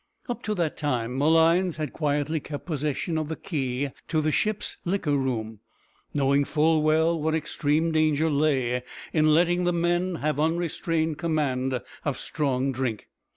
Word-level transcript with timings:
Up 0.27 0.41
to 0.41 0.55
that 0.55 0.77
time 0.77 1.15
Malines 1.15 1.77
had 1.77 1.93
quietly 1.93 2.39
kept 2.39 2.65
possession 2.65 3.19
of 3.19 3.29
the 3.29 3.35
key 3.35 3.89
of 4.11 4.23
the 4.23 4.31
ship's 4.31 4.77
liquor 4.83 5.15
room, 5.15 5.59
knowing 6.11 6.43
full 6.43 6.81
well 6.81 7.21
what 7.21 7.35
extreme 7.35 7.91
danger 7.91 8.27
lay 8.27 8.81
in 9.13 9.27
letting 9.31 9.63
men 9.79 10.15
have 10.15 10.39
unrestrained 10.39 11.19
command 11.19 11.79
of 12.03 12.17
strong 12.17 12.71
drink. 12.71 13.09